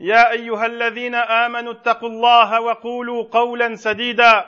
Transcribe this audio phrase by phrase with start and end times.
[0.00, 4.44] يا أيها الذين آمنوا اتقوا الله وقولوا قولا سديدا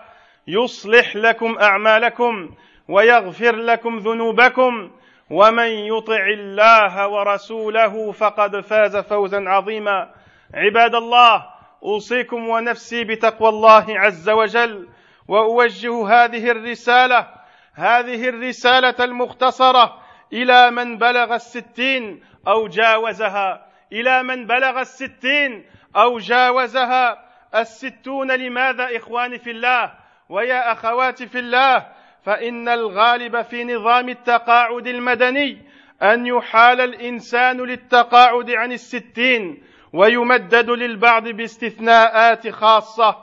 [0.46, 2.50] يصلح لكم أعمالكم
[2.88, 4.90] ويغفر لكم ذنوبكم
[5.30, 10.10] ومن يطع الله ورسوله فقد فاز فوزا عظيما
[10.54, 11.44] عباد الله
[11.82, 14.88] أوصيكم ونفسي بتقوى الله عز وجل
[15.28, 17.28] وأوجه هذه الرسالة
[17.74, 19.98] هذه الرسالة المختصرة
[20.32, 25.64] إلى من بلغ الستين أو جاوزها إلى من بلغ الستين
[25.96, 29.92] أو جاوزها الستون لماذا اخواني في الله
[30.28, 31.86] ويا أخواتي في الله
[32.24, 35.62] فإن الغالب في نظام التقاعد المدني
[36.02, 39.62] أن يحال الإنسان للتقاعد عن الستين
[39.92, 43.16] ويمدد للبعض باستثناءات خاصة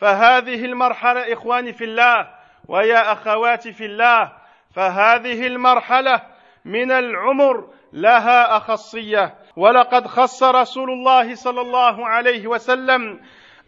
[0.00, 2.28] فهذه المرحلة اخواني في الله
[2.68, 4.32] ويا أخواتي في الله
[4.74, 6.22] فهذه المرحلة
[6.64, 13.20] من العمر لها أخصية ولقد خص رسول الله صلى الله عليه وسلم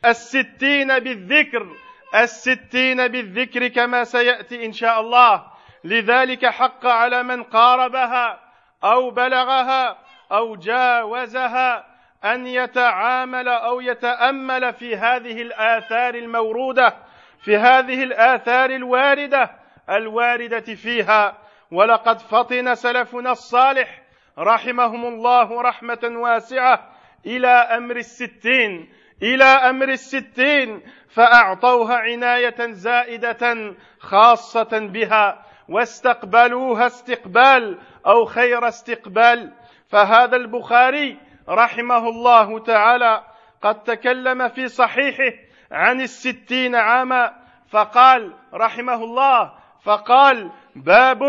[0.05, 1.66] الستين بالذكر
[2.14, 5.44] الستين بالذكر كما سيأتي إن شاء الله.
[5.84, 8.41] لذلك حق على من قاربها
[8.84, 9.98] أو بلغها
[10.32, 11.87] أو جاوزها
[12.25, 16.97] أن يتعامل أو يتأمل في هذه الآثار الموروده
[17.44, 19.50] في هذه الآثار الواردة
[19.91, 21.38] الواردة فيها.
[21.70, 24.01] ولقد فطن سلفنا الصالح
[24.38, 26.93] رحمهم الله رحمة واسعة
[27.26, 38.69] إلى أمر الستين إلى أمر الستين فأعطوها عناية زائدة خاصة بها واستقبلوها استقبال أو خير
[38.69, 39.53] استقبال.
[39.88, 41.19] فهذا البخاري
[41.49, 43.25] رحمه الله تعالى
[43.62, 45.32] قد تكلم في صحيحه
[45.72, 47.32] عن الستين عاما
[47.70, 49.53] فقال رحمه الله
[49.84, 51.20] فقال باب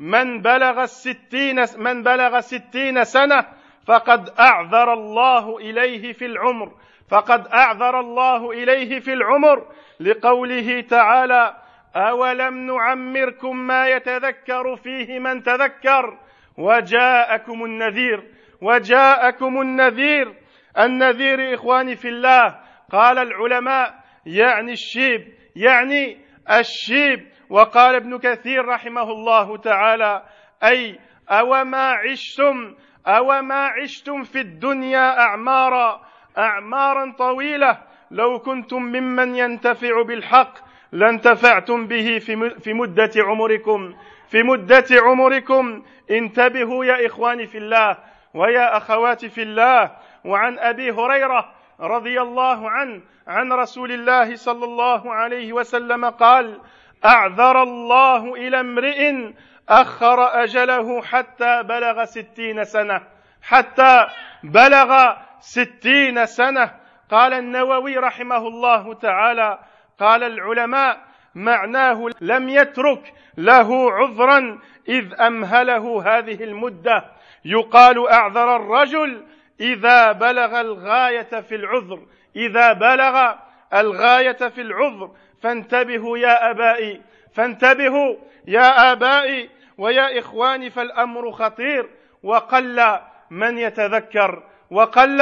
[0.00, 3.46] من بلغ الستين من بلغ ستين سنة
[3.86, 6.72] فقد أعذر الله إليه في العمر.
[7.10, 9.66] فقد أعذر الله إليه في العمر.
[10.00, 11.56] لقوله تعالى
[11.96, 16.18] أولم نعمركم ما يتذكر فيه من تذكر؟
[16.58, 18.22] وجاءكم النذير.
[18.62, 20.34] وجاءكم النذير.
[20.78, 22.60] النذير إخواني في الله.
[22.92, 23.94] قال العلماء
[24.26, 25.32] يعني الشيب.
[25.56, 26.18] يعني
[26.50, 27.26] الشيب.
[27.50, 30.22] وقال ابن كثير رحمه الله تعالى
[30.64, 30.98] أي
[31.30, 32.74] أوما عشتم
[33.06, 36.00] أوما عشتم في الدنيا أعمارا
[36.38, 37.78] أعمارا طويلة
[38.10, 40.54] لو كنتم ممن ينتفع بالحق
[40.92, 42.18] لانتفعتم به
[42.58, 43.94] في مدة عمركم.
[44.28, 47.96] في مدة عمركم انتبهوا يا إخواني في الله
[48.34, 49.90] ويا أخواتي في الله.
[50.24, 56.60] وعن أبي هريرة رضي الله عنه عن رسول الله صلى الله عليه وسلم قال
[57.04, 59.32] أعذر الله إلى امرئ
[59.68, 63.02] أخر أجله حتى بلغ ستين سنة
[63.42, 64.06] حتى
[64.42, 66.80] بلغ ستين سنة.
[67.10, 69.58] قال النووي رحمه الله تعالى
[69.98, 71.00] قال العلماء
[71.34, 77.04] معناه لم يترك له عذرا إذ أمهله هذه المدة.
[77.44, 79.26] يقال أعذر الرجل
[79.60, 82.06] إذا بلغ الغاية في العذر
[82.36, 83.34] إذا بلغ
[83.74, 85.10] الغاية في العذر.
[85.41, 87.01] فانتبهوا يا أبائي
[87.33, 88.15] فانتبهوا
[88.47, 91.89] يا آبائي ويا إخواني فالأمر خطير
[92.23, 92.99] وقل
[93.29, 95.21] من يتذكر وقل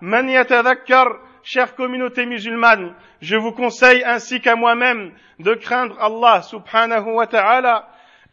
[0.00, 7.14] من يتذكر chère communauté musulmane, je vous conseille ainsi qu'à moi-même de craindre Allah subhanahu
[7.14, 7.88] wa ta'ala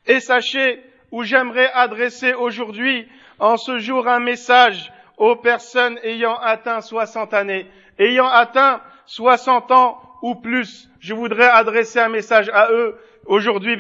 [0.06, 3.08] et sachez où j'aimerais adresser aujourd'hui
[3.40, 7.66] en ce jour un message aux personnes ayant atteint 60 années,
[7.98, 10.90] ayant atteint 60 ans ou plus.
[11.05, 13.77] je voudrais adresser un message à eux aujourd'hui.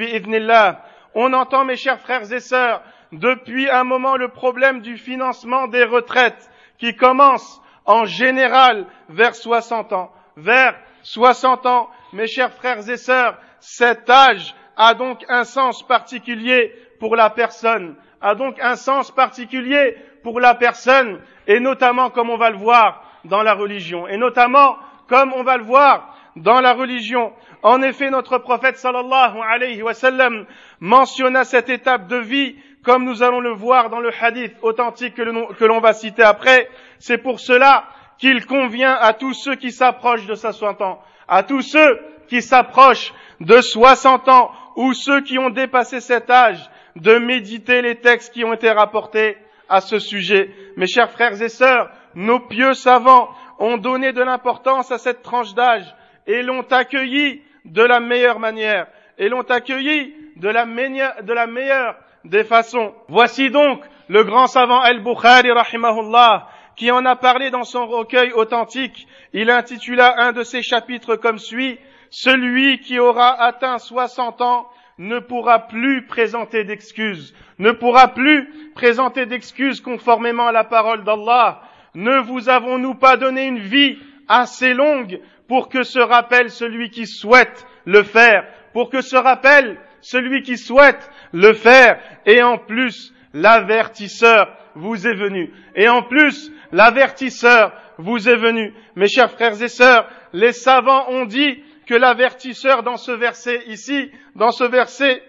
[1.14, 2.82] On entend, mes chers frères et sœurs,
[3.12, 9.94] depuis un moment le problème du financement des retraites qui commence en général vers 60
[9.94, 10.12] ans.
[10.36, 16.74] Vers 60 ans, mes chers frères et sœurs, cet âge a donc un sens particulier
[17.00, 22.36] pour la personne, a donc un sens particulier pour la personne, et notamment comme on
[22.36, 24.76] va le voir dans la religion, et notamment
[25.08, 27.32] comme on va le voir dans la religion.
[27.62, 30.46] En effet, notre prophète sallallahu alayhi wa sallam
[30.80, 35.64] mentionna cette étape de vie comme nous allons le voir dans le hadith authentique que
[35.64, 36.68] l'on va citer après.
[36.98, 37.84] C'est pour cela
[38.18, 43.14] qu'il convient à tous ceux qui s'approchent de 60 ans, à tous ceux qui s'approchent
[43.40, 46.58] de 60 ans ou ceux qui ont dépassé cet âge
[46.96, 49.36] de méditer les textes qui ont été rapportés
[49.68, 50.50] à ce sujet.
[50.76, 55.54] Mes chers frères et sœurs, nos pieux savants ont donné de l'importance à cette tranche
[55.54, 55.94] d'âge
[56.26, 58.86] et l'ont accueilli de la meilleure manière
[59.18, 62.94] et l'ont accueilli de la, meilleure des façons.
[63.08, 69.06] Voici donc le grand savant Al-Bukhari rahimahullah qui en a parlé dans son recueil authentique.
[69.32, 71.78] Il intitula un de ses chapitres comme suit
[72.10, 74.68] Celui qui aura atteint 60 ans
[74.98, 81.62] ne pourra plus présenter d'excuses, ne pourra plus présenter d'excuses conformément à la parole d'Allah.
[81.94, 83.98] Ne vous avons-nous pas donné une vie
[84.28, 89.78] assez longue pour que se rappelle celui qui souhaite le faire, pour que se rappelle
[90.00, 95.52] celui qui souhaite le faire, et en plus, l'avertisseur vous est venu.
[95.74, 98.72] Et en plus, l'avertisseur vous est venu.
[98.96, 104.10] Mes chers frères et sœurs, les savants ont dit que l'avertisseur dans ce verset ici,
[104.34, 105.22] dans ce verset,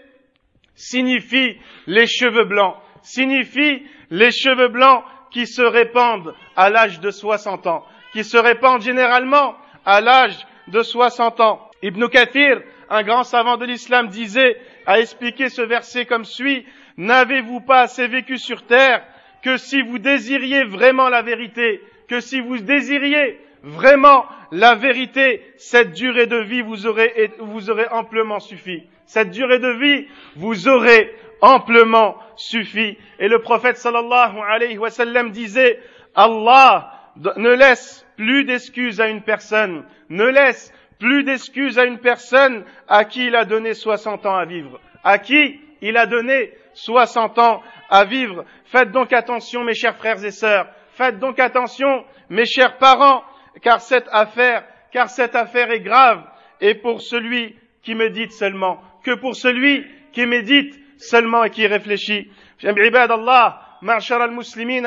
[0.76, 1.58] signifie
[1.88, 7.86] les cheveux blancs, signifie les cheveux blancs qui se répandent à l'âge de 60 ans,
[8.14, 11.70] qui se répandent généralement à l'âge de 60 ans.
[11.82, 16.66] Ibn Kathir, un grand savant de l'islam, disait, a expliqué ce verset comme suit,
[16.98, 19.04] N'avez-vous pas assez vécu sur terre
[19.44, 25.92] que si vous désiriez vraiment la vérité, que si vous désiriez vraiment la vérité, cette
[25.92, 28.84] durée de vie vous aurait, vous amplement suffi.
[29.06, 31.12] Cette durée de vie vous aurait
[31.42, 32.98] amplement suffi.
[33.20, 35.80] Et le prophète sallallahu alayhi wa sallam disait,
[36.16, 39.86] Allah ne laisse plus d'excuses à une personne.
[40.10, 44.46] Ne laisse plus d'excuses à une personne à qui il a donné 60 ans à
[44.46, 44.80] vivre.
[45.04, 48.46] À qui il a donné 60 ans à vivre.
[48.66, 50.68] Faites donc attention, mes chers frères et sœurs.
[50.94, 53.24] Faites donc attention, mes chers parents,
[53.62, 56.24] car cette affaire, car cette affaire est grave.
[56.62, 62.32] Et pour celui qui médite seulement, que pour celui qui médite seulement et qui réfléchit.
[62.64, 64.84] al-Muslimin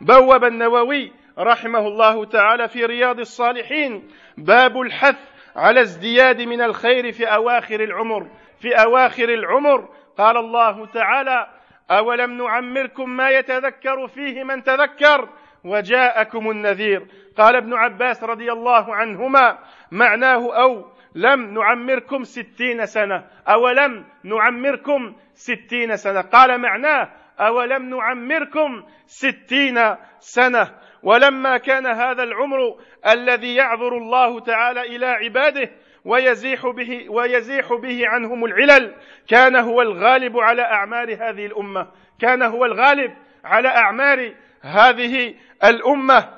[0.00, 4.08] بوب النووي رحمه الله تعالى في رياض الصالحين.
[4.38, 5.18] باب الحث
[5.56, 8.26] على ازدياد من الخير في أواخر العمر.
[8.60, 9.88] في أواخر العمر
[10.18, 11.46] قال الله تعالى
[11.90, 15.28] أولم نعمركم ما يتذكر فيه من تذكر؟
[15.64, 17.06] وجاءكم النذير.
[17.38, 19.58] قال ابن عباس رضي الله عنهما
[19.92, 20.84] معناه أو
[21.14, 23.24] لم نعمركم ستين سنة.
[23.48, 26.20] أولم نعمركم ستين سنة.
[26.20, 27.08] قال معناه
[27.40, 32.58] أولم نعمركم ستين سنة؟ ولما كان هذا العمر
[33.06, 35.70] الذي يعذر الله تعالى إلى عباده
[36.04, 38.94] ويزيح به ويزيح به عنهم العلل
[39.28, 41.86] كان هو الغالب على أعمار هذه الأمة.
[42.20, 45.34] كان هو الغالب على أعمار هذه
[45.64, 46.28] الأمة.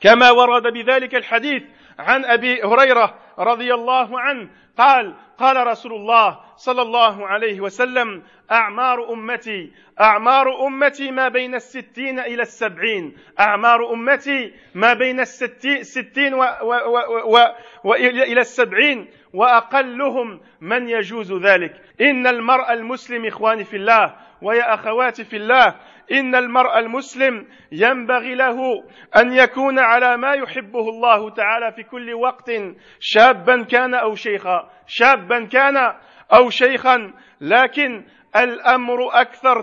[0.00, 1.62] كما ورد بذلك الحديث
[1.98, 4.48] عن أبي هريرة رضي الله عنه
[4.78, 8.22] قال قال رسول الله صلى الله عليه وسلم
[8.52, 16.42] أعمار أمتي أعمار أمتي ما بين الستين إلى السبعين أعمار أمتي ما بين الستين و
[16.62, 16.74] و
[17.24, 17.38] و
[17.84, 17.94] و
[18.40, 21.72] السبعين وأقلهم من يجوز ذلك.
[22.00, 25.74] إن المرء المسلم إخواني في الله ويا أخواتي في الله
[26.12, 28.84] إن المرء المسلم ينبغي له
[29.16, 32.50] أن يكون على ما يحبه الله تعالى في كل وقت
[33.00, 34.70] شابا كان أو شيخا.
[34.86, 35.76] شابا كان
[36.32, 38.04] أو شيخا لكن
[38.36, 39.60] الأمر أكثر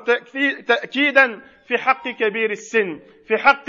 [0.68, 3.00] تأكيدا في حق كبير السن.
[3.28, 3.66] في حق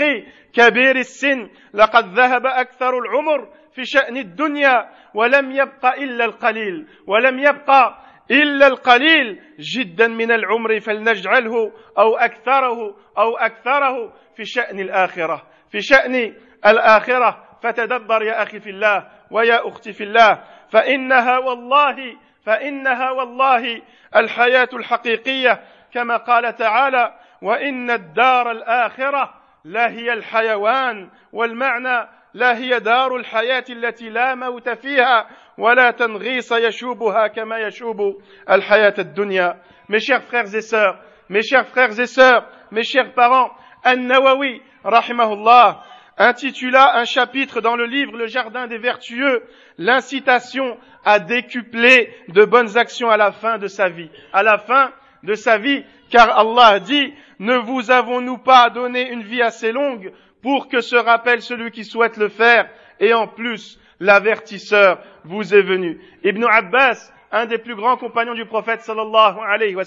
[0.53, 1.49] كبير السن.
[1.73, 6.87] لقد ذهب أكثر العمر في شأن الدنيا ولم يبق إلا القليل.
[7.07, 7.97] ولم يبقى
[8.31, 15.47] إلا القليل جدا من العمر فلنجعله أو أكثره أو أكثره في شأن الآخرة.
[15.71, 16.33] في شأن
[16.65, 17.47] الآخرة.
[17.63, 20.43] فتدبر يا أخي في الله ويا أختي في الله.
[20.71, 23.81] فإنها والله فإنها والله
[24.15, 25.61] الحياة الحقيقية
[25.93, 29.33] كما قال تعالى وإن الدار الآخرة
[29.65, 37.57] لهي الحيوان والمعنى لا هي دار الحياة التي لا موت فيها ولا تنغيص يشوبها كما
[37.57, 39.57] يشوب الحياة الدنيا.
[39.89, 40.97] Mes chers frères et sœurs,
[41.29, 43.51] mes chers frères et sœurs, mes chers parents,
[43.83, 45.83] An-Nawawi, rahimahullah,
[46.21, 49.43] intitula un chapitre dans le livre Le Jardin des Vertueux,
[49.77, 54.09] l'incitation à décupler de bonnes actions à la fin de sa vie.
[54.31, 54.91] À la fin
[55.23, 60.11] de sa vie, car Allah dit, ne vous avons-nous pas donné une vie assez longue
[60.43, 65.61] pour que se rappelle celui qui souhaite le faire, et en plus, l'avertisseur vous est
[65.61, 65.99] venu.
[66.23, 69.83] Ibn Abbas, un des plus grands compagnons du prophète sallallahu alayhi wa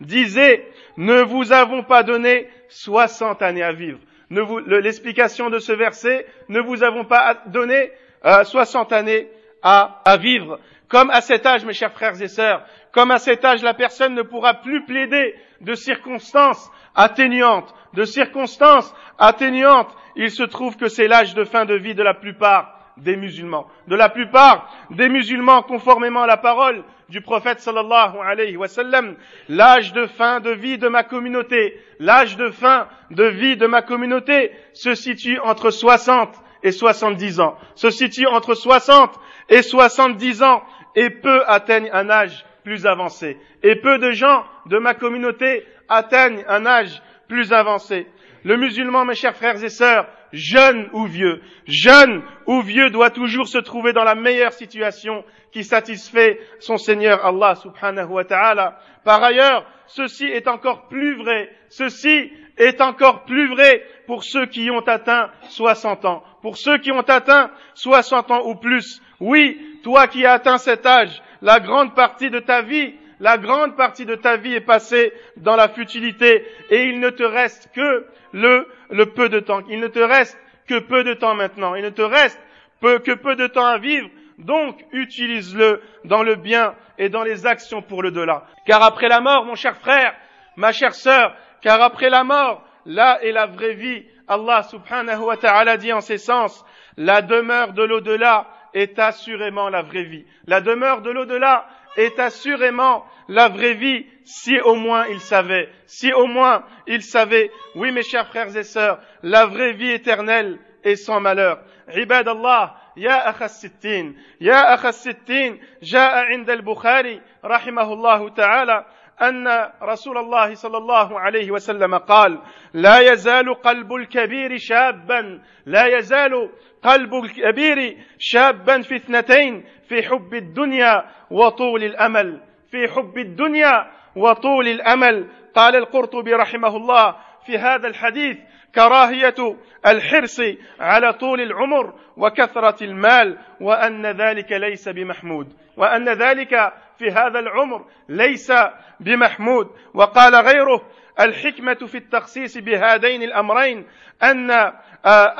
[0.00, 3.98] disait, ne vous avons pas donné 60 années à vivre.
[4.30, 7.90] L'explication de ce verset, ne vous avons pas donné
[8.24, 9.28] euh, 60 années
[9.62, 10.60] à, à vivre.
[10.88, 14.14] Comme à cet âge, mes chers frères et sœurs, comme à cet âge, la personne
[14.14, 19.94] ne pourra plus plaider de circonstances atténuantes, de circonstances atténuantes.
[20.16, 23.66] Il se trouve que c'est l'âge de fin de vie de la plupart des musulmans.
[23.88, 29.16] De la plupart des musulmans, conformément à la parole du prophète sallallahu alayhi wa sallam,
[29.48, 33.82] l'âge de fin de vie de ma communauté, l'âge de fin de vie de ma
[33.82, 36.30] communauté se situe entre 60
[36.62, 37.56] et 70 ans.
[37.74, 40.62] Se situe entre 60 et 70 ans
[40.94, 43.38] et peu atteignent un âge plus avancé.
[43.62, 48.06] Et peu de gens de ma communauté atteignent un âge plus avancé.
[48.44, 53.48] Le musulman, mes chers frères et sœurs, jeune ou vieux, jeune ou vieux doit toujours
[53.48, 58.78] se trouver dans la meilleure situation qui satisfait son Seigneur Allah subhanahu wa ta'ala.
[59.04, 64.70] Par ailleurs, ceci est encore plus vrai, ceci est encore plus vrai pour ceux qui
[64.70, 66.22] ont atteint 60 ans.
[66.42, 69.02] Pour ceux qui ont atteint 60 ans ou plus.
[69.18, 73.76] Oui, toi qui as atteint cet âge, la grande partie de ta vie, la grande
[73.76, 78.06] partie de ta vie est passée dans la futilité et il ne te reste que
[78.32, 78.66] le,
[79.14, 79.60] peu de temps.
[79.68, 81.74] Il ne te reste que peu de temps maintenant.
[81.74, 82.40] Il ne te reste
[82.80, 84.08] peu, que peu de temps à vivre.
[84.38, 88.46] Donc, utilise-le dans le bien et dans les actions pour le delà.
[88.66, 90.14] Car après la mort, mon cher frère,
[90.56, 94.06] ma chère sœur, car après la mort, là est la vraie vie.
[94.28, 96.64] Allah subhanahu wa ta'ala dit en ces sens,
[96.96, 100.24] la demeure de l'au-delà est assurément la vraie vie.
[100.46, 101.66] La demeure de l'au-delà
[101.97, 107.51] est assurément la vraie vie si au moins il savait, si au moins il savait.
[107.75, 111.59] Oui, mes chers frères et sœurs, la vraie vie éternelle est sans malheur.
[111.87, 118.85] عباد الله يا أخ الستين يا أخ الستين جاء عند البخاري رحمه الله تعالى
[119.22, 122.38] أن رسول الله صلى الله عليه وسلم قال
[122.74, 126.50] لا يزال قلب الكبير شابا لا يزال
[126.82, 132.40] قلب الكبير شابا في اثنتين في حب الدنيا وطول الأمل.
[132.70, 135.28] في حب الدنيا وطول الأمل.
[135.54, 138.36] قال القرطبي رحمه الله في هذا الحديث
[138.74, 140.40] كراهية الحرص
[140.80, 148.52] على طول العمر وكثرة المال وأن ذلك ليس بمحمود وأن ذلك في هذا العمر ليس
[149.00, 149.70] بمحمود.
[149.94, 150.82] وقال غيره
[151.20, 153.86] الحكمة في التخصيص بهذين الأمرين
[154.22, 154.50] أن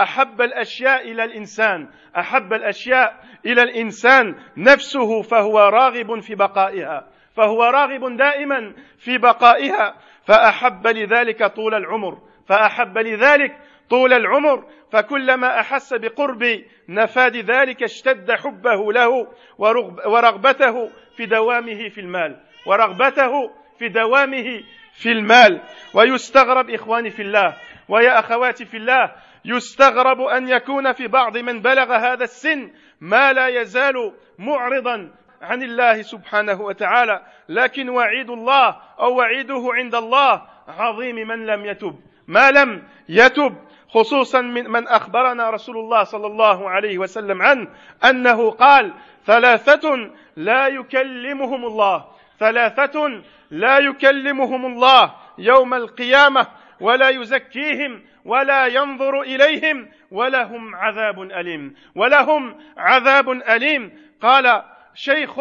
[0.00, 7.06] أحب الأشياء إلى الإنسان أحب الأشياء إلى الإنسان نفسه فهو راغب في بقائها
[7.36, 9.94] فهو راغب دائما في بقائها
[10.24, 12.18] فأحب لذلك طول العمر.
[12.50, 13.58] فأحب لذلك
[13.90, 19.28] طول العمر فكلما أحس بقرب نفاد ذلك اشتد حبه له
[20.06, 24.62] ورغبته في دوامه في المال ورغبته في دوامه
[24.94, 25.60] في المال.
[25.94, 27.56] ويستغرب إخواني في الله
[27.88, 29.12] ويا أخواتي في الله
[29.44, 35.10] يستغرب أن يكون في بعض من بلغ هذا السن ما لا يزال معرضا
[35.42, 37.22] عن الله سبحانه وتعالى.
[37.48, 42.09] لكن وعيد الله أو وعيده عند الله عظيم من لم يتب.
[42.30, 43.56] ما لم يتب
[43.88, 47.68] خصوصا من من أخبرنا رسول الله صلى الله عليه وسلم عنه
[48.04, 48.92] أنه قال
[49.26, 52.04] ثلاثة لا يكلمهم الله
[52.38, 56.46] ثلاثة لا يكلمهم الله يوم القيامة
[56.80, 63.92] ولا يزكيهم ولا ينظر إليهم ولهم عذاب أليم ولهم عذاب أليم.
[64.22, 64.62] قال
[64.94, 65.40] شيخ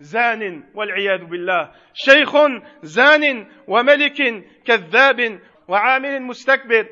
[0.00, 2.36] زان والعياذ بالله شيخ
[2.82, 5.38] زان وملك كذاب
[5.70, 6.86] وعامل مستكبر.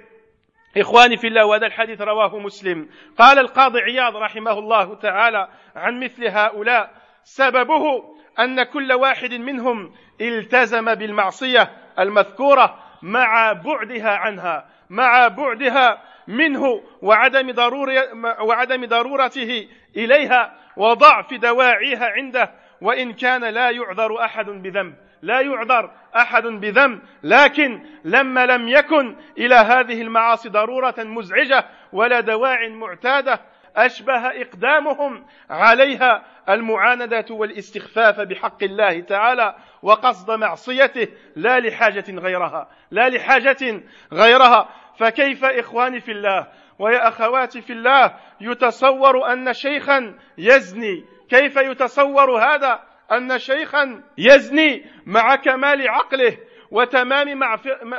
[0.77, 2.89] إخواني في الله وهذا الحديث رواه مسلم.
[3.19, 6.91] قال القاضي عياض رحمه الله تعالى عن مثل هؤلاء.
[7.25, 8.05] سببه
[8.39, 17.93] أن كل واحد منهم التزم بالمعصية المذكورة مع بعدها عنها مع بعدها منه وعدم ضرورة
[18.41, 26.43] وعدم ضرورته إليها وضعف دواعيها عنده وإن كان لا يعذر أحد بذنب لا يعذر أحد
[26.43, 33.41] بذنب لكن لما لم يكن إلى هذه المعاصي ضرورة مزعجة ولا دواع معتادة
[33.77, 43.83] أشبه إقدامهم عليها المعاندة والاستخفاف بحق الله تعالى وقصد معصيته لا لحاجة غيرها لا لحاجة
[44.13, 44.69] غيرها.
[44.99, 46.47] فكيف إخواني في الله
[46.79, 52.81] ويا أخواتي في الله يتصور أن شيخا يزني كيف يتصور هذا
[53.13, 56.37] أن شيخا يزني مع كمال عقله
[56.71, 57.41] وتمام,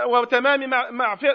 [0.06, 0.70] وتمام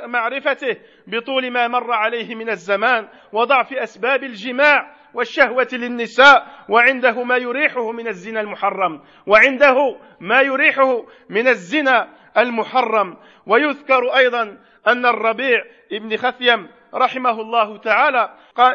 [0.07, 7.93] معرفته بطول ما مر عليه من الزمان وضعف أسباب الجماع والشهوة للنساء وعنده ما يريحه
[7.93, 12.09] من الزنا المحرم وعنده ما يريحه من الزنا
[12.39, 13.17] المحرم.
[13.47, 18.35] ويذكر أيضا أن الربيع ابن خثيم رحمه الله تعالى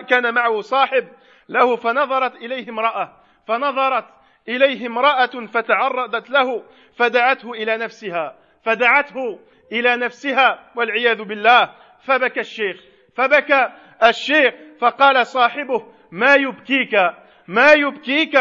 [0.10, 1.08] كان معه صاحب
[1.50, 3.14] له فنظرت إليه امرأة
[3.48, 4.06] فنظرت
[4.48, 6.64] إليه امرأة فتعرضت له
[6.98, 9.40] فدعته إلى نفسها فدعته
[9.72, 12.84] إلى نفسها والعياذ بالله فبكى الشيخ
[13.16, 13.70] فبكى
[14.04, 16.96] الشيخ فقال صاحبه ما يبكيك
[17.48, 18.38] ما يبكيك؟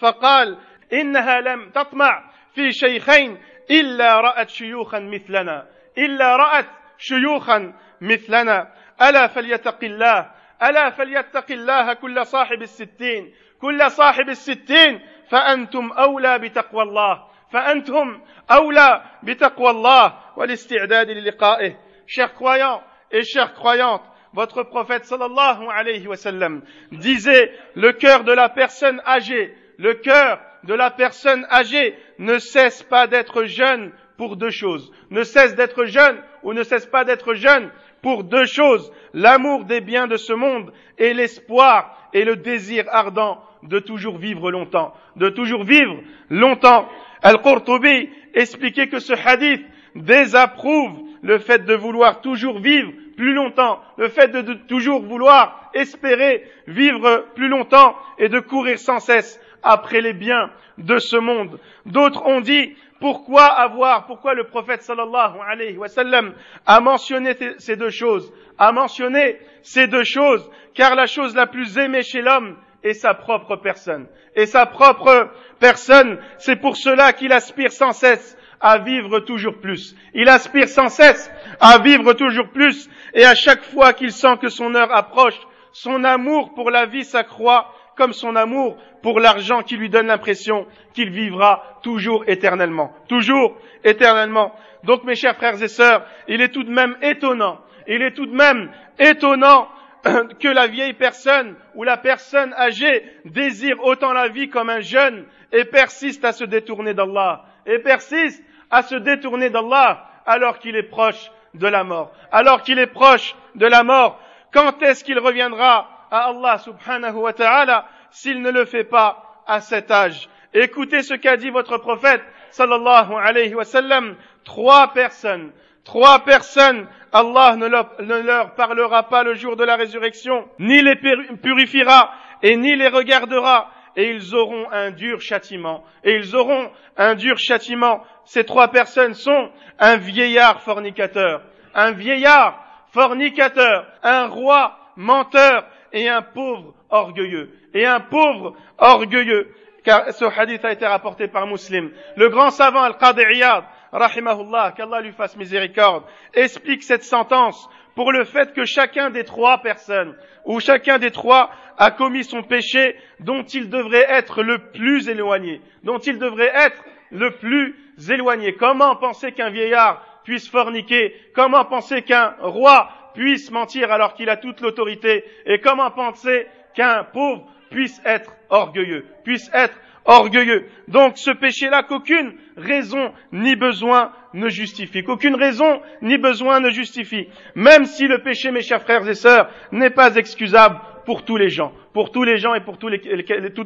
[0.00, 0.58] فقال
[0.92, 3.38] إنها لم تطمع في شيخين
[3.70, 5.66] إلا رأت شيوخا مثلنا
[5.98, 6.66] إلا رأت
[6.98, 10.30] شيوخا مثلنا ألا فليتق الله
[10.63, 19.03] ألا فليتق الله كل صاحب الستين كل صاحب الستين فأنتم أولى بتقوى الله فأنتم أولى
[19.23, 24.03] بتقوى الله والاستعداد للقائه Chers croyants et chères croyantes,
[24.33, 30.39] votre prophète sallallahu alayhi wa sallam disait le cœur de la personne âgée, le cœur
[30.63, 35.85] de la personne âgée ne cesse pas d'être jeune pour deux choses, ne cesse d'être
[35.85, 37.71] jeune ou ne cesse pas d'être jeune
[38.02, 43.42] pour deux choses, l'amour des biens de ce monde et l'espoir et le désir ardent
[43.62, 45.96] de toujours vivre longtemps, de toujours vivre
[46.28, 46.88] longtemps.
[47.22, 54.08] Al-Qurtubi expliquait que ce hadith désapprouve le fait de vouloir toujours vivre plus longtemps, le
[54.08, 60.12] fait de, toujours vouloir espérer vivre plus longtemps et de courir sans cesse après les
[60.12, 61.60] biens de ce monde.
[61.86, 67.74] D'autres ont dit pourquoi avoir, pourquoi le prophète sallallahu alayhi wa sallam a mentionné ces
[67.74, 72.56] deux choses, a mentionné ces deux choses, car la chose la plus aimée chez l'homme
[72.84, 74.06] est sa propre personne.
[74.36, 79.96] Et sa propre personne, c'est pour cela qu'il aspire sans cesse à vivre toujours plus.
[80.14, 84.48] Il aspire sans cesse à vivre toujours plus, et à chaque fois qu'il sent que
[84.48, 85.40] son heure approche,
[85.72, 90.66] son amour pour la vie s'accroît comme son amour pour l'argent qui lui donne l'impression
[90.94, 92.92] qu'il vivra toujours éternellement.
[93.08, 94.54] Toujours éternellement.
[94.84, 98.26] Donc mes chers frères et sœurs, il est tout de même étonnant, il est tout
[98.26, 99.68] de même étonnant
[100.40, 105.26] que la vieille personne ou la personne âgée désire autant la vie comme un jeune
[105.52, 110.82] et persiste à se détourner d'Allah, et persiste à se détourner d'Allah alors qu'il est
[110.82, 114.18] proche de la mort, alors qu'il est proche de la mort.
[114.52, 119.60] Quand est-ce qu'il reviendra à Allah subhanahu wa ta'ala s'il ne le fait pas à
[119.60, 120.28] cet âge.
[120.52, 124.16] Écoutez ce qu'a dit votre prophète sallallahu alayhi wa sallam.
[124.44, 125.52] Trois personnes,
[125.84, 130.82] trois personnes, Allah ne leur, ne leur parlera pas le jour de la résurrection, ni
[130.82, 135.84] les purifiera et ni les regardera et ils auront un dur châtiment.
[136.04, 138.04] Et ils auront un dur châtiment.
[138.24, 141.42] Ces trois personnes sont un vieillard fornicateur,
[141.74, 147.50] un vieillard fornicateur, un roi menteur et un pauvre orgueilleux.
[147.74, 149.52] Et un pauvre orgueilleux.
[149.84, 151.90] Car ce hadith a été rapporté par Muslim.
[152.16, 158.24] Le grand savant Al-Qadi Iyad, rahimahullah, qu'Allah lui fasse miséricorde, explique cette sentence pour le
[158.24, 163.42] fait que chacun des trois personnes, ou chacun des trois a commis son péché dont
[163.42, 167.76] il devrait être le plus éloigné, dont il devrait être le plus
[168.10, 168.54] éloigné.
[168.54, 171.14] Comment penser qu'un vieillard puisse forniquer?
[171.34, 177.04] Comment penser qu'un roi puisse mentir alors qu'il a toute l'autorité Et comment penser qu'un
[177.04, 180.66] pauvre puisse être orgueilleux, puisse être orgueilleux.
[180.88, 187.28] Donc ce péché-là qu'aucune raison ni besoin ne justifie, qu'aucune raison ni besoin ne justifie.
[187.54, 191.48] Même si le péché, mes chers frères et sœurs, n'est pas excusable pour tous les
[191.48, 192.92] gens, pour tous les gens et pour toutes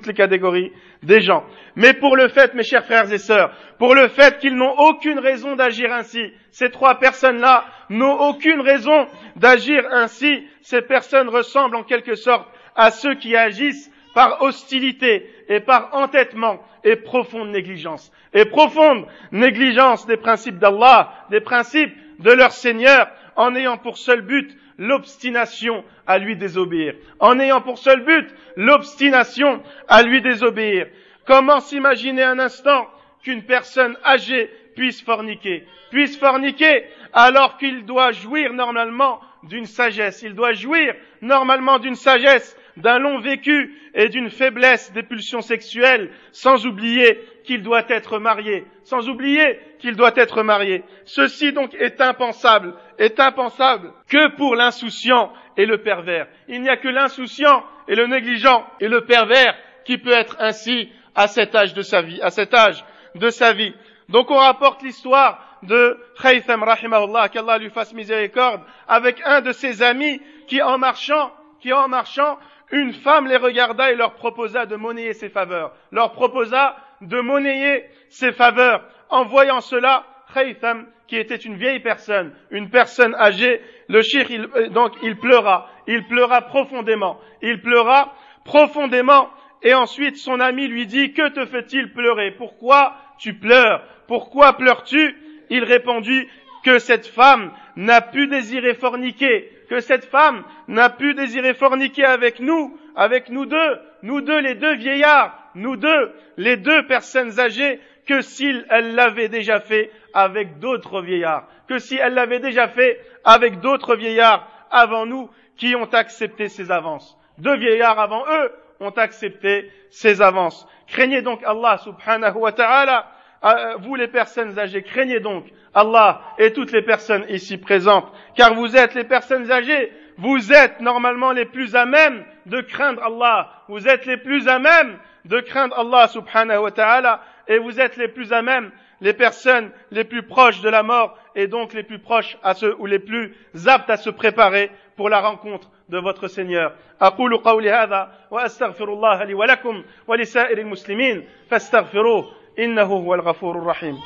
[0.07, 0.73] les catégories
[1.03, 1.45] des gens.
[1.75, 5.19] Mais pour le fait, mes chers frères et sœurs, pour le fait qu'ils n'ont aucune
[5.19, 11.85] raison d'agir ainsi, ces trois personnes-là n'ont aucune raison d'agir ainsi, ces personnes ressemblent en
[11.85, 18.11] quelque sorte à ceux qui agissent par hostilité et par entêtement et profonde négligence.
[18.33, 24.23] Et profonde négligence des principes d'Allah, des principes de leur Seigneur, en ayant pour seul
[24.23, 26.95] but l'obstination à lui désobéir.
[27.19, 30.87] En ayant pour seul but l'obstination à lui désobéir.
[31.27, 32.89] Comment s'imaginer un instant
[33.23, 40.35] qu'une personne âgée puisse forniquer, puisse forniquer alors qu'il doit jouir normalement d'une sagesse, il
[40.35, 46.67] doit jouir normalement d'une sagesse d'un long vécu et d'une faiblesse des pulsions sexuelles, sans
[46.67, 50.83] oublier qu'il doit être marié, sans oublier qu'il doit être marié.
[51.05, 56.27] Ceci donc est impensable, est impensable que pour l'insouciant et le pervers.
[56.49, 60.91] Il n'y a que l'insouciant et le négligent et le pervers qui peut être ainsi
[61.15, 63.75] à cet âge de sa vie, à cet âge de sa vie.
[64.09, 69.83] Donc on rapporte l'histoire de Khaytham rahimahullah, qu'Allah lui fasse miséricorde, avec un de ses
[69.83, 72.39] amis qui en marchant, qui en marchant,
[72.73, 77.85] une femme les regarda et leur proposa de monnayer ses faveurs, leur proposa de monnayer
[78.09, 78.85] ses faveurs.
[79.09, 84.69] En voyant cela, Khaytham, qui était une vieille personne, une personne âgée, le shir, euh,
[84.69, 89.31] donc il pleura, il pleura profondément, il pleura profondément,
[89.63, 92.33] et ensuite son ami lui dit, que te fait-il pleurer?
[92.33, 93.83] Pourquoi tu pleures?
[94.07, 95.17] Pourquoi pleures-tu?
[95.51, 96.27] Il répondit
[96.65, 102.41] que cette femme n'a pu désirer forniquer, que cette femme n'a pu désirer forniquer avec
[102.41, 107.81] nous, avec nous deux, nous deux les deux vieillards, nous deux les deux personnes âgées,
[108.07, 113.01] que si elle l'avait déjà fait avec d'autres vieillards, que si elle l'avait déjà fait
[113.25, 117.19] avec d'autres vieillards avant nous qui ont accepté ses avances.
[117.39, 120.69] Deux vieillards avant eux ont accepté ses avances.
[120.87, 123.11] Craignez donc Allah subhanahu wa ta'ala.
[123.43, 128.55] Ah, vous les personnes âgées, craignez donc Allah et toutes les personnes ici présentes, car
[128.55, 133.51] vous êtes les personnes âgées, vous êtes normalement les plus à même de craindre Allah,
[133.69, 137.98] vous êtes les plus à même de craindre Allah subhanahu wa ta'ala, et vous êtes
[137.98, 141.84] les plus à même, les personnes les plus proches de la mort, et donc les
[141.84, 143.36] plus proches à ceux ou les plus
[143.68, 146.74] aptes à se préparer pour la rencontre de votre Seigneur.
[147.02, 153.98] أقول قولي هذا وأستغفر الله لي ولكم ولسائر المسلمين فاستغفروه إنه هو الغفور الرحيم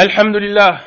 [0.00, 0.80] الحمد لله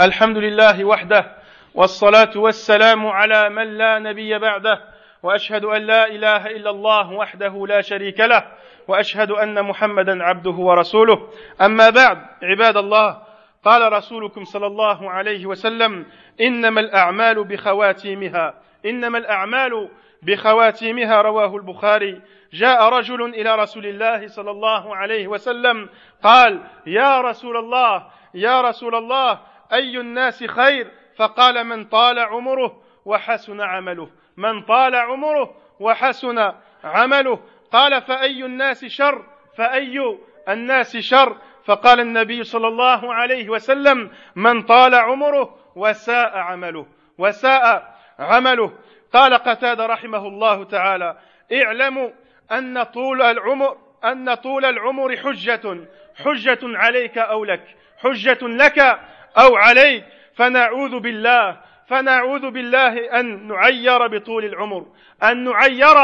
[0.00, 1.36] الحمد لله وحده
[1.75, 4.81] والصلاة والسلام على من لا نبي بعده
[5.23, 8.51] وأشهد أن لا إله إلا الله وحده لا شريك له
[8.87, 11.27] وأشهد أن محمدا عبده ورسوله.
[11.61, 13.21] أما بعد عباد الله
[13.63, 16.05] قال رسولكم صلى الله عليه وسلم
[16.41, 18.53] إنما الأعمال بخواتيمها
[18.85, 19.89] إنما الأعمال
[20.23, 22.21] بخواتيمها رواه البخاري.
[22.53, 25.89] جاء رجل إلى رسول الله صلى الله عليه وسلم
[26.23, 29.39] قال يا رسول الله يا رسول الله
[29.73, 30.87] أي الناس خير؟
[31.21, 34.09] فقال من طال عمره وحسن عمله.
[34.37, 36.51] من طال عمره وحسن
[36.83, 37.39] عمله.
[37.71, 39.25] قال فأي الناس شر؟
[39.57, 40.17] فأي
[40.49, 46.85] الناس شر؟ فقال النبي صلى الله عليه وسلم من طال عمره وساء عمله.
[47.17, 48.71] وساء عمله.
[49.13, 51.17] قال قتادة رحمه الله تعالى
[51.53, 52.09] اعلموا
[52.51, 55.87] أن طول العمر أن طول العمر حجة.
[56.23, 58.99] حجة عليك أو لك؟ حجة لك
[59.37, 61.57] أو عليك؟ فنعوذ بالله
[61.91, 64.85] فنعوذ بالله أن نعير بطول العمر.
[65.23, 65.95] أن نعير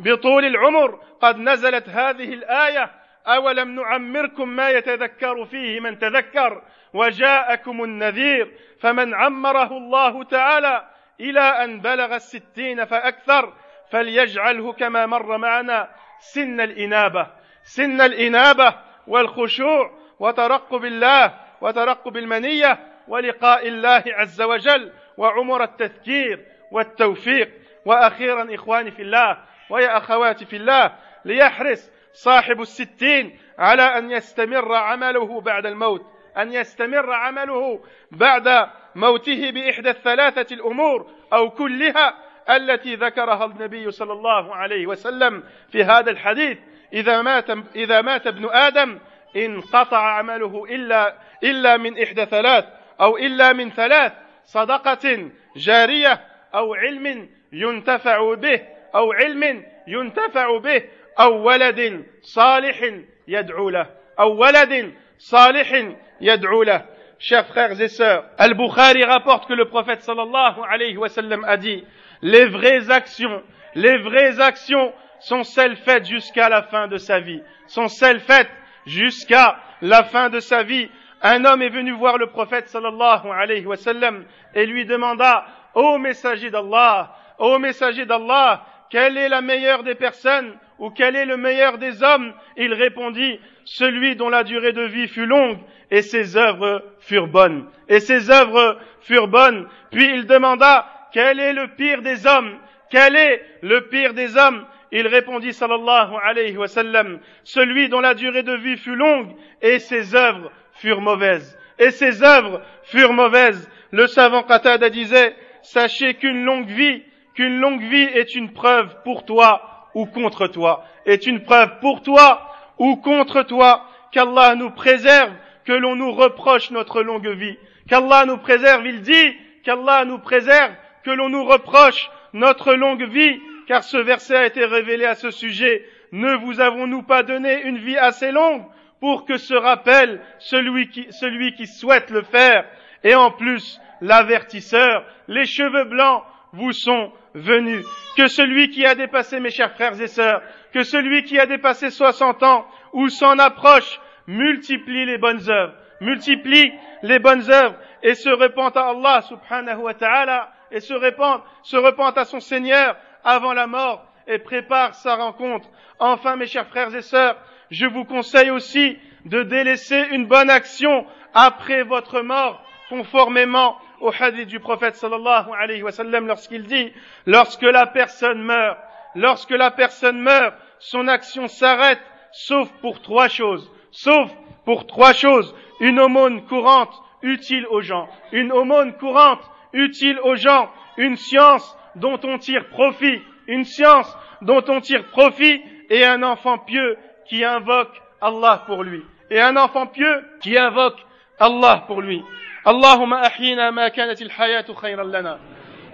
[0.00, 1.00] بطول العمر.
[1.20, 2.90] قد نزلت هذه الآية.
[3.26, 6.62] أولم نعمركم ما يتذكر فيه من تذكر؟
[6.94, 8.52] وجاءكم النذير.
[8.80, 10.84] فمن عمره الله تعالى
[11.20, 13.52] إلى أن بلغ الستين فأكثر
[13.90, 15.88] فليجعله كما مر معنا.
[16.18, 17.26] سن الإنابة.
[17.62, 18.74] سن الإنابة
[19.06, 19.90] والخشوع.
[20.20, 27.64] وترقب الله وترقب المنية ولقاء الله عز وجل وعمر التذكير والتوفيق.
[27.84, 29.38] وأخيرا إخواني في الله
[29.70, 30.92] ويا أخواتي في الله
[31.24, 36.06] ليحرص صاحب الستين على أن يستمر عمله بعد الموت
[36.38, 42.14] أن يستمر عمله بعد موته بإحدى الثلاثة الأمور أو كلها
[42.50, 46.58] التي ذكرها النبي صلى الله عليه وسلم في هذا الحديث.
[46.92, 48.98] إذا مات إذا مات ابن آدم
[49.36, 51.14] انقطع عمله إلا
[51.44, 52.64] إلا من إحدى ثلاث.
[53.01, 54.13] أو إلا من ثلاث
[54.45, 56.21] صدقة جارية
[56.55, 58.61] أو علم ينتفع به
[58.95, 60.83] أو علم ينتفع به
[61.19, 62.91] أو ولد صالح
[63.27, 66.85] يدعو له أو ولد صالح يدعو له
[67.19, 71.83] chers frères et sœurs, Al-Bukhari rapporte que le prophète sallallahu alayhi wa sallam a dit,
[72.21, 73.43] les vraies actions,
[73.75, 78.49] les vraies actions sont celles faites jusqu'à la fin de sa vie, sont celles faites
[78.85, 80.89] jusqu'à la fin de sa vie.
[81.26, 85.96] Un homme est venu voir le prophète sallallahu alayhi wa sallam et lui demanda, ô
[85.96, 91.38] messager d'Allah, ô messager d'Allah, quelle est la meilleure des personnes ou quel est le
[91.38, 92.34] meilleur des hommes?
[92.58, 95.56] Il répondit, celui dont la durée de vie fut longue
[95.90, 97.70] et ses œuvres furent bonnes.
[97.88, 99.66] Et ses œuvres furent bonnes.
[99.92, 102.58] Puis il demanda, quel est le pire des hommes?
[102.90, 104.66] Quel est le pire des hommes?
[104.92, 109.78] Il répondit, sallallahu alayhi wa sallam, celui dont la durée de vie fut longue et
[109.78, 111.58] ses œuvres furent mauvaises.
[111.78, 113.68] Et ses œuvres furent mauvaises.
[113.90, 117.02] Le savant Qatada disait, sachez qu'une longue vie,
[117.34, 122.02] qu'une longue vie est une preuve pour toi ou contre toi, est une preuve pour
[122.02, 125.32] toi ou contre toi, qu'Allah nous préserve,
[125.64, 127.56] que l'on nous reproche notre longue vie,
[127.88, 130.72] qu'Allah nous préserve, il dit, qu'Allah nous préserve,
[131.04, 135.30] que l'on nous reproche notre longue vie, car ce verset a été révélé à ce
[135.30, 135.84] sujet.
[136.12, 138.64] Ne vous avons-nous pas donné une vie assez longue
[139.04, 142.64] pour que se rappelle celui qui, souhaite le faire
[143.02, 146.22] Et en plus, l'avertisseur, les cheveux blancs
[146.54, 147.84] vous sont venus.
[148.16, 150.40] Que celui qui a dépassé, mes chers frères et sœurs,
[150.72, 156.72] que celui qui a dépassé 60 ans ou s'en approche, multiplie les bonnes œuvres, multiplie
[157.02, 161.76] les bonnes œuvres et se repente à Allah subhanahu wa ta'ala et se repente, se
[162.18, 165.68] à son Seigneur avant la mort et prépare sa rencontre.
[165.98, 167.36] Enfin, mes chers frères et sœurs,
[167.74, 174.46] je vous conseille aussi de délaisser une bonne action après votre mort, conformément au hadith
[174.46, 176.92] du prophète sallallahu alayhi wa sallam lorsqu'il dit,
[177.26, 178.78] lorsque la personne meurt,
[179.16, 184.30] lorsque la personne meurt, son action s'arrête, sauf pour trois choses, sauf
[184.64, 190.70] pour trois choses, une aumône courante utile aux gens, une aumône courante utile aux gens,
[190.96, 195.60] une science dont on tire profit, une science dont on tire profit
[195.90, 196.96] et un enfant pieux
[197.27, 199.03] qui invoque Allah pour lui.
[199.29, 200.97] Et un enfant pieux qui invoque
[201.39, 202.23] Allah pour lui.
[202.67, 205.39] اللهم أحينا ما كانت الحياة خيرا لنا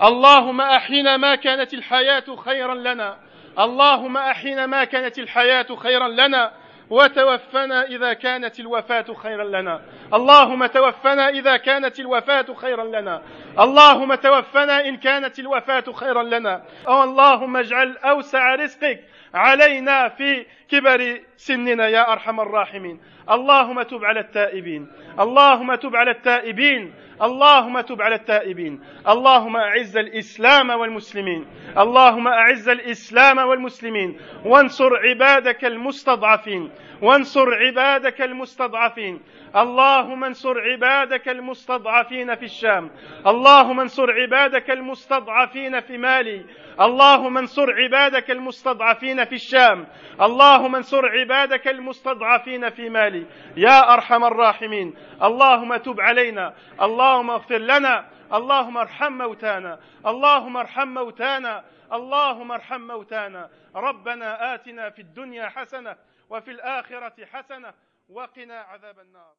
[0.03, 3.17] اللهم أحينا ما كانت الحياة خيرا لنا
[3.59, 6.51] اللهم أحينا ما كانت الحياة خيرا لنا
[6.90, 9.80] وتوفنا إذا كانت الوفاة خيرا لنا.
[10.14, 13.22] اللهم توفنا إذا كانت الوفاة خيرا لنا.
[13.58, 16.62] اللهم توفنا إن كانت الوفاة خيرا لنا.
[16.88, 23.00] اللهم اجعل أوسع رزقك علينا في كبر سننا يا أرحم الراحمين.
[23.30, 24.92] اللهم تب على التائبين.
[25.20, 26.94] اللهم تب على التائبين.
[27.22, 28.80] اللهم تب على التائبين.
[29.08, 31.46] اللهم أعز الإسلام والمسلمين.
[31.78, 34.20] اللهم أعز الإسلام والمسلمين.
[34.44, 36.70] وانصر عبادك المستضعفين.
[37.02, 39.20] وانصر عبادك المستضعفين.
[39.56, 42.90] اللهم انصر عبادك المستضعفين في الشام.
[43.26, 46.46] اللهم انصر عبادك المستضعفين في مالي.
[46.80, 49.86] اللهم انصر عبادك المستضعفين في الشام.
[50.20, 53.26] اللهم انصر عبادك المستضعفين في مالي.
[53.56, 54.94] يا أرحم الراحمين.
[55.22, 56.54] اللهم تب علينا.
[56.82, 58.06] اللهم اغفر لنا.
[58.32, 59.78] اللهم ارحم موتانا.
[60.06, 61.64] اللهم ارحم موتانا.
[61.92, 63.50] اللهم ارحم موتانا.
[63.76, 65.96] ربنا آتنا في الدنيا حسنة
[66.30, 67.72] وفي الآخرة حسنة
[68.10, 69.36] وقنا عذاب النار.